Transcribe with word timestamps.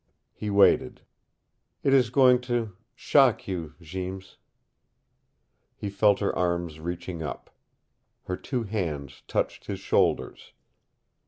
He 0.33 0.49
waited. 0.49 1.01
"It 1.83 1.93
is 1.93 2.09
going 2.09 2.41
to 2.49 2.75
shock 2.95 3.47
you 3.47 3.75
Jeems." 3.79 4.37
He 5.75 5.91
felt 5.91 6.21
her 6.21 6.35
arms 6.35 6.79
reaching 6.79 7.21
up. 7.21 7.51
Her 8.23 8.35
two 8.35 8.63
hands 8.63 9.21
touched 9.27 9.65
his 9.67 9.79
shoulders. 9.79 10.53